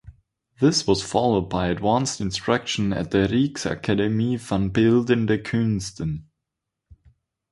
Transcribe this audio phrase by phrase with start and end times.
[0.59, 6.25] This was followed by advanced instruction at the Rijksakademie van beeldende kunsten.